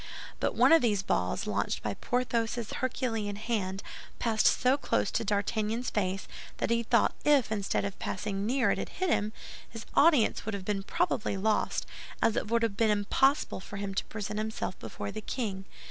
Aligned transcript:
But 0.39 0.55
one 0.55 0.71
of 0.71 0.81
these 0.81 1.03
balls, 1.03 1.45
launched 1.45 1.83
by 1.83 1.93
Porthos' 1.93 2.71
herculean 2.77 3.35
hand, 3.35 3.83
passed 4.17 4.47
so 4.47 4.75
close 4.75 5.11
to 5.11 5.23
D'Artagnan's 5.23 5.91
face 5.91 6.27
that 6.57 6.71
he 6.71 6.81
thought 6.81 7.13
that 7.23 7.37
if, 7.37 7.51
instead 7.51 7.85
of 7.85 7.99
passing 7.99 8.43
near, 8.43 8.71
it 8.71 8.79
had 8.79 8.89
hit 8.89 9.11
him, 9.11 9.31
his 9.69 9.85
audience 9.93 10.43
would 10.43 10.55
have 10.55 10.65
been 10.65 10.81
probably 10.81 11.37
lost, 11.37 11.85
as 12.19 12.35
it 12.35 12.47
would 12.49 12.63
have 12.63 12.75
been 12.77 12.89
impossible 12.89 13.59
for 13.59 13.77
him 13.77 13.93
to 13.93 14.03
present 14.05 14.39
himself 14.39 14.79
before 14.79 15.11
the 15.11 15.21
king. 15.21 15.65